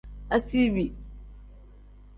[0.35, 0.85] Asiibi.